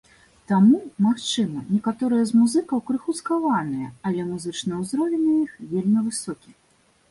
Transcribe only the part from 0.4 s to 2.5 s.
Таму, магчыма, некаторыя з